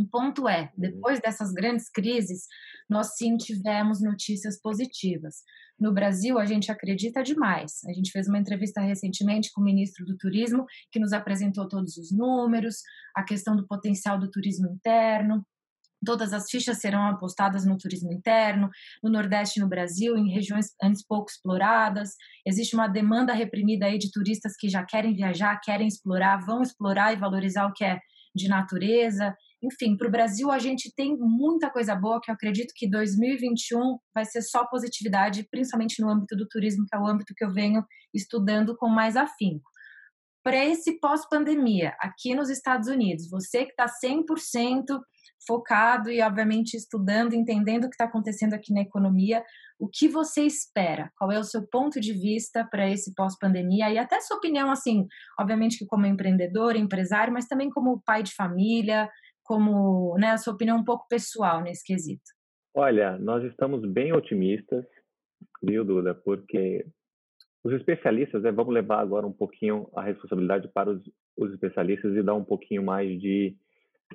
[0.00, 0.68] O ponto é, uhum.
[0.78, 2.46] depois dessas grandes crises,
[2.88, 5.42] nós sim tivemos notícias positivas.
[5.78, 7.84] No Brasil, a gente acredita demais.
[7.86, 11.98] A gente fez uma entrevista recentemente com o ministro do Turismo, que nos apresentou todos
[11.98, 12.76] os números,
[13.14, 15.44] a questão do potencial do turismo interno.
[16.04, 18.70] Todas as fichas serão apostadas no turismo interno,
[19.02, 22.14] no Nordeste no Brasil, em regiões antes pouco exploradas.
[22.46, 27.12] Existe uma demanda reprimida aí de turistas que já querem viajar, querem explorar, vão explorar
[27.12, 27.98] e valorizar o que é
[28.34, 29.36] de natureza.
[29.62, 33.98] Enfim, para o Brasil a gente tem muita coisa boa que eu acredito que 2021
[34.14, 37.52] vai ser só positividade, principalmente no âmbito do turismo, que é o âmbito que eu
[37.52, 39.68] venho estudando com mais afinco.
[40.42, 44.98] Para esse pós-pandemia, aqui nos Estados Unidos, você que está 100%
[45.46, 49.42] focado e, obviamente, estudando, entendendo o que está acontecendo aqui na economia,
[49.78, 51.10] o que você espera?
[51.16, 53.90] Qual é o seu ponto de vista para esse pós-pandemia?
[53.90, 55.06] E até sua opinião, assim,
[55.38, 59.08] obviamente que como empreendedor, empresário, mas também como pai de família,
[59.50, 62.22] como né, a sua opinião um pouco pessoal nesse quesito.
[62.72, 64.84] Olha, nós estamos bem otimistas,
[65.60, 66.14] viu, Duda?
[66.14, 66.86] Porque
[67.64, 71.02] os especialistas, né, vamos levar agora um pouquinho a responsabilidade para os,
[71.36, 73.56] os especialistas e dar um pouquinho mais de,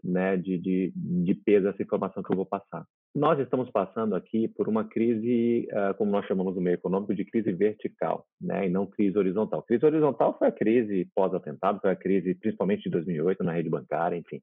[0.02, 2.86] né, de, de, de peso essa informação que eu vou passar.
[3.13, 7.26] Nós estamos passando aqui por uma crise, uh, como nós chamamos no meio econômico, de
[7.26, 9.62] crise vertical, né, e não crise horizontal.
[9.63, 14.15] Crise horizontal foi a crise pós-atentado, foi a crise principalmente de 2008 na rede bancária,
[14.15, 14.41] enfim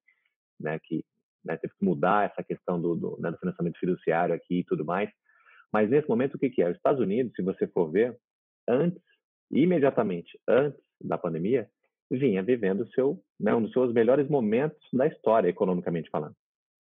[0.63, 1.05] né, que
[1.45, 4.85] né, teve que mudar essa questão do, do, né, do, financiamento fiduciário aqui e tudo
[4.85, 5.11] mais.
[5.73, 6.71] Mas nesse momento, o que, que é?
[6.71, 8.17] Os Estados Unidos, se você for ver,
[8.69, 9.03] antes,
[9.51, 11.69] imediatamente antes da pandemia,
[12.11, 16.35] vinha vivendo seu, né, um dos seus melhores momentos da história, economicamente falando.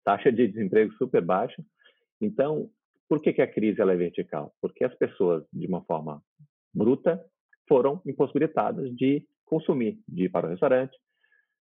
[0.03, 1.63] Taxa de desemprego super baixa.
[2.19, 2.69] Então,
[3.07, 4.53] por que, que a crise ela é vertical?
[4.61, 6.21] Porque as pessoas, de uma forma
[6.73, 7.23] bruta,
[7.67, 10.97] foram impossibilitadas de consumir, de ir para o restaurante,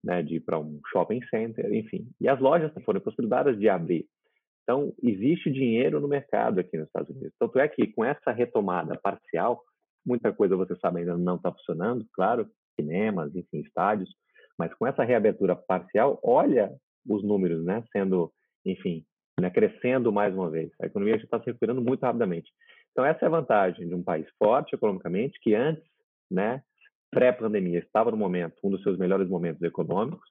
[0.05, 2.07] né, de ir para um shopping center, enfim.
[2.21, 4.07] E as lojas foram impossibilitadas de abrir.
[4.63, 7.35] Então, existe dinheiro no mercado aqui nos Estados Unidos.
[7.39, 9.63] Tanto é que, com essa retomada parcial,
[10.05, 14.11] muita coisa, você sabe, ainda não está funcionando, claro, cinemas, enfim, estádios,
[14.59, 16.71] mas com essa reabertura parcial, olha
[17.09, 18.33] os números, né, sendo,
[18.65, 19.05] enfim,
[19.41, 20.71] né, crescendo mais uma vez.
[20.81, 22.51] A economia já está se recuperando muito rapidamente.
[22.93, 25.85] Então, essa é a vantagem de um país forte economicamente, que antes,
[26.31, 26.63] né,
[27.15, 30.29] pré-pandemia, estava no momento, um dos seus melhores momentos econômicos,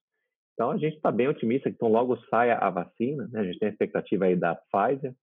[0.54, 3.28] então, a gente está bem otimista que então logo saia a vacina.
[3.32, 3.40] Né?
[3.40, 5.14] A gente tem a expectativa aí da Pfizer.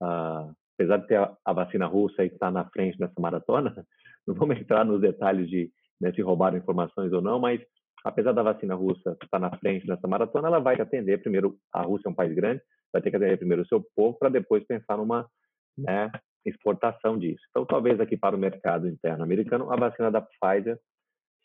[0.00, 3.74] Uh, apesar de ter a, a vacina russa aí que está na frente nessa maratona,
[4.26, 7.60] não vamos entrar nos detalhes de né, se roubaram informações ou não, mas
[8.04, 12.08] apesar da vacina russa estar na frente nessa maratona, ela vai atender primeiro, a Rússia
[12.08, 14.96] é um país grande, vai ter que atender primeiro o seu povo para depois pensar
[14.96, 15.28] numa
[15.76, 16.08] né,
[16.46, 17.42] exportação disso.
[17.50, 20.78] Então, talvez aqui para o mercado interno americano, a vacina da Pfizer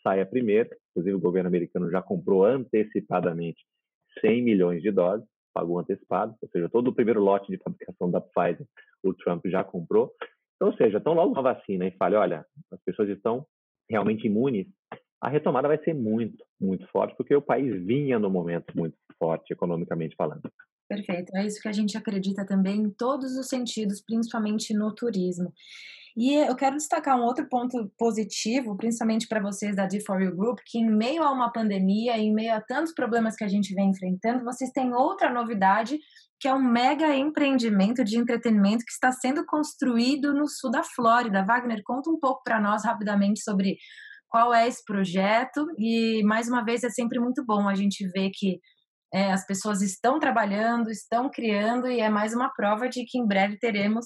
[0.04, 0.70] saia primeiro.
[0.92, 3.63] Inclusive, o governo americano já comprou antecipadamente
[4.22, 8.22] 100 milhões de doses, pagou antecipado, ou seja, todo o primeiro lote de fabricação da
[8.22, 8.66] Pfizer,
[9.04, 10.12] o Trump já comprou.
[10.56, 13.46] Então, ou seja, tão logo a vacina e fale, olha, as pessoas estão
[13.89, 14.68] realmente imunes,
[15.22, 19.54] a retomada vai ser muito, muito forte, porque o país vinha no momento muito forte,
[19.54, 20.42] economicamente falando.
[20.88, 25.54] Perfeito, é isso que a gente acredita também em todos os sentidos, principalmente no turismo.
[26.15, 30.78] E eu quero destacar um outro ponto positivo, principalmente para vocês da D4U Group, que
[30.78, 34.43] em meio a uma pandemia, em meio a tantos problemas que a gente vem enfrentando,
[34.43, 35.97] vocês têm outra novidade,
[36.39, 41.43] que é um mega empreendimento de entretenimento que está sendo construído no sul da Flórida.
[41.43, 43.78] Wagner, conta um pouco para nós rapidamente sobre
[44.30, 48.30] qual é esse projeto e mais uma vez é sempre muito bom a gente ver
[48.34, 48.60] que
[49.13, 53.28] é, as pessoas estão trabalhando, estão criando e é mais uma prova de que em
[53.28, 54.06] breve teremos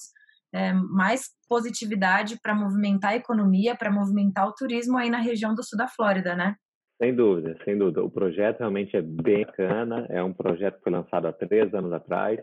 [0.54, 5.64] é, mais positividade para movimentar a economia, para movimentar o turismo aí na região do
[5.64, 6.56] sul da Flórida, né?
[7.02, 8.04] Sem dúvida, sem dúvida.
[8.04, 10.08] O projeto realmente é bem bacana.
[10.10, 12.40] É um projeto que foi lançado há três anos atrás.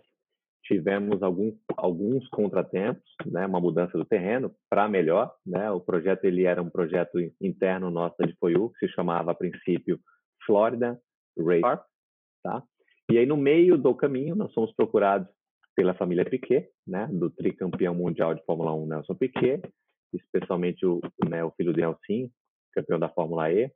[0.64, 3.47] Tivemos algum, alguns contratempos, né?
[3.47, 5.71] Uma mudança do terreno para melhor, né?
[5.71, 9.99] O projeto ele era um projeto interno nosso de FOIU, que se chamava a princípio
[10.47, 10.99] Florida
[11.37, 11.85] Race Park,
[12.43, 12.62] tá?
[13.11, 15.29] E aí no meio do caminho nós fomos procurados
[15.75, 19.61] pela família Piquet, né, do tricampeão mundial de Fórmula 1 Nelson Piquet,
[20.13, 22.31] especialmente o, né, o filho de Nelson,
[22.73, 23.71] campeão da Fórmula E.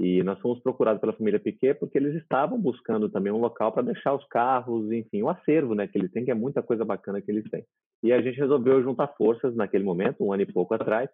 [0.00, 3.84] E nós fomos procurados pela família Piquet porque eles estavam buscando também um local para
[3.84, 7.20] deixar os carros, enfim, o acervo né, que eles têm, que é muita coisa bacana
[7.20, 7.64] que eles têm.
[8.02, 11.08] E a gente resolveu juntar forças naquele momento, um ano e pouco atrás,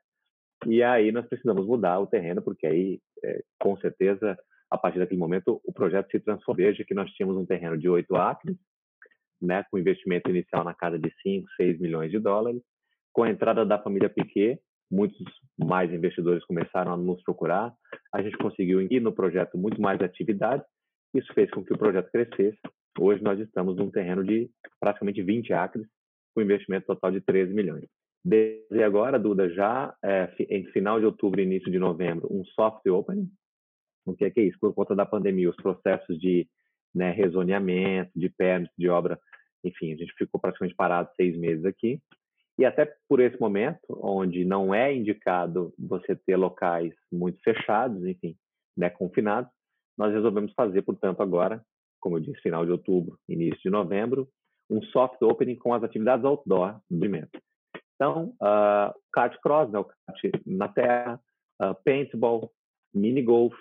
[0.67, 4.39] e aí nós precisamos mudar o terreno, porque aí, é, com certeza,
[4.71, 6.67] a partir daquele momento, o projeto se transformou.
[6.67, 8.57] Veja que nós tínhamos um terreno de 8 acres,
[9.41, 12.63] né, com investimento inicial na casa de 5, 6 milhões de dólares.
[13.13, 15.19] Com a entrada da família Piquet, muitos
[15.59, 17.73] mais investidores começaram a nos procurar.
[18.13, 20.63] A gente conseguiu ir no projeto muito mais atividade.
[21.15, 22.59] Isso fez com que o projeto crescesse.
[22.99, 24.51] Hoje nós estamos num terreno de
[24.81, 25.87] praticamente 20 acres,
[26.35, 27.85] com investimento total de 13 milhões.
[28.25, 32.87] Desde agora, Duda, já é, em final de outubro e início de novembro, um soft
[32.87, 33.31] opening.
[34.05, 34.59] O que é, que é isso?
[34.61, 36.47] Por conta da pandemia, os processos de
[36.95, 39.19] né, rezoneamento, de permits de obra
[39.65, 42.01] enfim, a gente ficou praticamente parado seis meses aqui.
[42.59, 48.37] E até por esse momento, onde não é indicado você ter locais muito fechados, enfim,
[48.77, 49.51] né, confinados,
[49.97, 51.63] nós resolvemos fazer, portanto, agora,
[52.01, 54.29] como eu disse, final de outubro, início de novembro,
[54.69, 57.39] um soft opening com as atividades outdoor do evento.
[57.95, 61.21] Então, uh, kart cross, né, o kart na terra,
[61.63, 62.51] uh, paintball,
[62.95, 63.55] mini golf,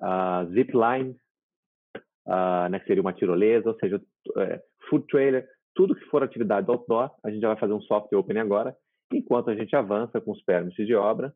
[0.00, 1.16] uh, zip line,
[2.26, 4.00] uh, né, que seria uma tirolesa, ou seja,
[4.38, 8.12] é, food trailer, tudo que for atividade outdoor, a gente já vai fazer um soft
[8.12, 8.76] opening agora,
[9.12, 11.32] enquanto a gente avança com os permits de obra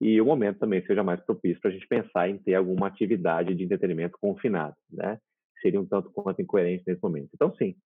[0.00, 3.54] e o momento também seja mais propício para a gente pensar em ter alguma atividade
[3.54, 5.18] de entretenimento confinado, né?
[5.60, 7.28] Seria um tanto quanto incoerente nesse momento.
[7.34, 7.76] Então, sim,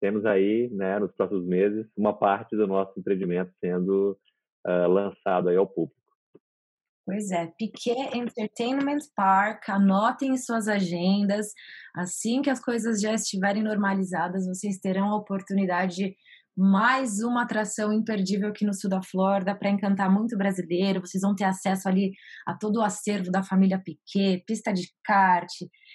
[0.00, 4.16] temos aí, né, nos próximos meses, uma parte do nosso empreendimento sendo
[4.64, 5.96] uh, lançado aí ao público.
[7.06, 11.46] Pois é, Piquet Entertainment Park, anotem em suas agendas.
[11.94, 16.16] Assim que as coisas já estiverem normalizadas, vocês terão a oportunidade de
[16.56, 21.00] mais uma atração imperdível aqui no sul da Flórida para encantar muito brasileiro.
[21.00, 22.10] Vocês vão ter acesso ali
[22.44, 25.46] a todo o acervo da família Piquet, pista de kart.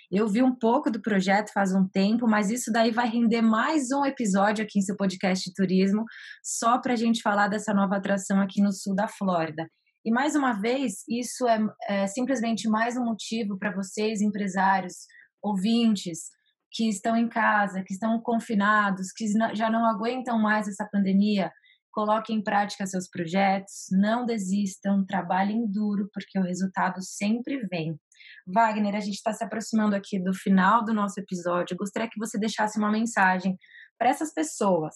[0.09, 3.91] Eu vi um pouco do projeto faz um tempo, mas isso daí vai render mais
[3.91, 6.05] um episódio aqui em seu podcast de turismo,
[6.41, 9.67] só para a gente falar dessa nova atração aqui no sul da Flórida.
[10.03, 14.95] E mais uma vez, isso é, é simplesmente mais um motivo para vocês, empresários,
[15.41, 16.29] ouvintes,
[16.71, 21.51] que estão em casa, que estão confinados, que já não aguentam mais essa pandemia,
[21.91, 27.99] coloquem em prática seus projetos, não desistam, trabalhem duro, porque o resultado sempre vem.
[28.47, 31.73] Wagner, a gente está se aproximando aqui do final do nosso episódio.
[31.73, 33.57] Eu gostaria que você deixasse uma mensagem
[33.99, 34.95] para essas pessoas,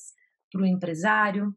[0.51, 1.53] para o empresário,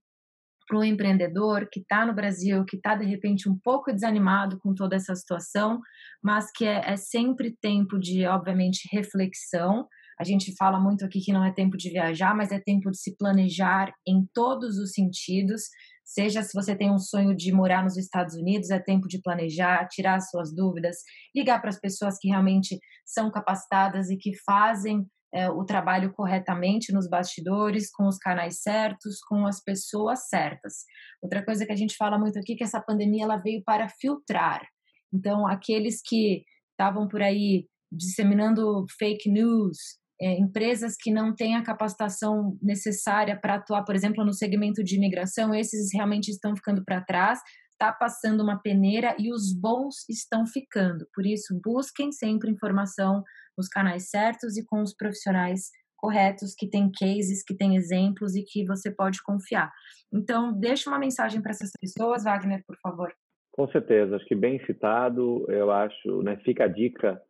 [0.68, 4.74] para o empreendedor que está no Brasil, que está de repente um pouco desanimado com
[4.74, 5.80] toda essa situação,
[6.22, 9.88] mas que é, é sempre tempo de, obviamente, reflexão.
[10.20, 12.98] A gente fala muito aqui que não é tempo de viajar, mas é tempo de
[12.98, 15.62] se planejar em todos os sentidos.
[16.04, 19.86] Seja se você tem um sonho de morar nos Estados Unidos, é tempo de planejar,
[19.88, 20.96] tirar suas dúvidas,
[21.34, 26.92] ligar para as pessoas que realmente são capacitadas e que fazem é, o trabalho corretamente
[26.92, 30.84] nos bastidores, com os canais certos, com as pessoas certas.
[31.22, 33.88] Outra coisa que a gente fala muito aqui é que essa pandemia ela veio para
[33.88, 34.66] filtrar.
[35.12, 39.76] Então, aqueles que estavam por aí disseminando fake news,
[40.20, 44.96] é, empresas que não têm a capacitação necessária para atuar, por exemplo, no segmento de
[44.96, 47.38] imigração, esses realmente estão ficando para trás,
[47.78, 51.06] está passando uma peneira e os bons estão ficando.
[51.14, 53.22] Por isso, busquem sempre informação
[53.56, 58.44] nos canais certos e com os profissionais corretos, que têm cases, que têm exemplos e
[58.44, 59.72] que você pode confiar.
[60.12, 63.12] Então, deixa uma mensagem para essas pessoas, Wagner, por favor.
[63.52, 67.20] Com certeza, acho que bem citado, eu acho, né, fica a dica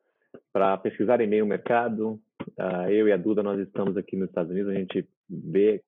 [0.52, 2.20] para pesquisar em meio mercado.
[2.58, 5.82] Uh, eu e a Duda, nós estamos aqui nos Estados Unidos, a gente vê,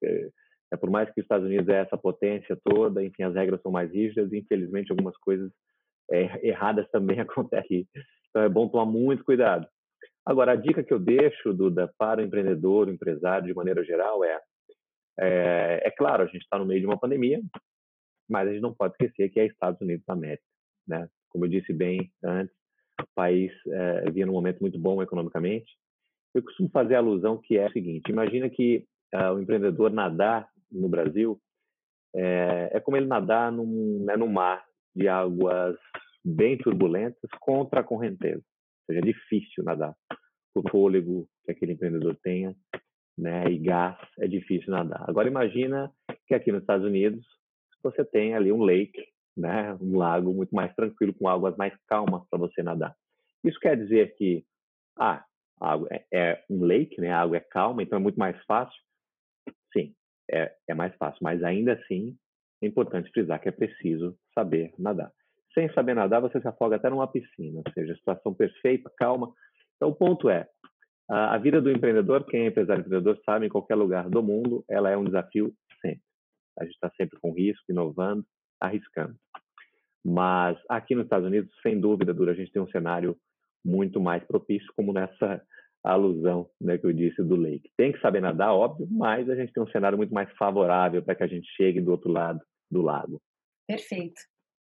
[0.72, 3.72] é, por mais que os Estados Unidos é essa potência toda, enfim, as regras são
[3.72, 5.50] mais rígidas, infelizmente algumas coisas
[6.10, 7.86] é, erradas também acontecem.
[8.28, 9.66] Então é bom tomar muito cuidado.
[10.24, 14.22] Agora, a dica que eu deixo, Duda, para o empreendedor, o empresário, de maneira geral,
[14.22, 14.38] é:
[15.18, 17.40] é, é claro, a gente está no meio de uma pandemia,
[18.28, 20.44] mas a gente não pode esquecer que é Estados Unidos da América.
[20.86, 21.08] Né?
[21.30, 22.54] Como eu disse bem antes,
[23.00, 25.72] o país é, vinha num momento muito bom economicamente.
[26.34, 30.48] Eu costumo fazer a alusão que é o seguinte: imagina que uh, o empreendedor nadar
[30.70, 31.40] no Brasil
[32.14, 34.64] é, é como ele nadar num, né, mar
[34.94, 35.76] de águas
[36.24, 38.42] bem turbulentas contra a correnteza
[38.90, 39.94] seja, é difícil nadar.
[40.52, 42.54] Por fôlego que aquele empreendedor tenha,
[43.16, 45.04] né, e gás, é difícil nadar.
[45.08, 45.92] Agora imagina
[46.26, 47.24] que aqui nos Estados Unidos
[47.82, 49.06] você tem ali um lake,
[49.36, 52.94] né, um lago muito mais tranquilo, com águas mais calmas para você nadar.
[53.44, 54.44] Isso quer dizer que,
[54.98, 55.24] ah,
[55.60, 58.36] a água é, é, um lake, né, a água é calma, então é muito mais
[58.44, 58.78] fácil?
[59.72, 59.94] Sim,
[60.30, 62.16] é, é mais fácil, mas ainda assim
[62.62, 65.12] é importante frisar que é preciso saber nadar
[65.54, 69.32] sem saber nadar, você se afoga até numa piscina, ou seja, situação perfeita, calma.
[69.76, 70.46] Então, o ponto é,
[71.08, 74.90] a vida do empreendedor, quem é empresário empreendedor sabe, em qualquer lugar do mundo, ela
[74.90, 76.02] é um desafio sempre.
[76.58, 78.24] A gente está sempre com risco, inovando,
[78.60, 79.16] arriscando.
[80.04, 83.16] Mas aqui nos Estados Unidos, sem dúvida, Dura, a gente tem um cenário
[83.64, 85.42] muito mais propício, como nessa
[85.82, 87.70] alusão né, que eu disse do Lake.
[87.76, 91.14] Tem que saber nadar, óbvio, mas a gente tem um cenário muito mais favorável para
[91.14, 93.20] que a gente chegue do outro lado do lago.
[93.66, 94.20] Perfeito.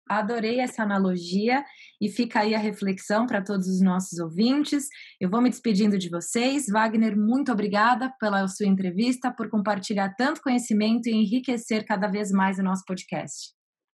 [0.10, 1.66] Adorei essa analogia
[2.02, 4.88] e fica aí a reflexão para todos os nossos ouvintes.
[5.20, 6.68] Eu vou me despedindo de vocês.
[6.68, 12.58] Wagner, muito obrigada pela sua entrevista, por compartilhar tanto conhecimento e enriquecer cada vez mais
[12.58, 13.54] o nosso podcast.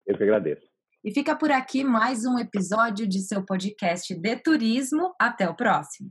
[0.07, 0.67] Eu que agradeço.
[1.05, 5.15] E fica por aqui mais um episódio de seu podcast de turismo.
[5.21, 6.11] Até o próximo.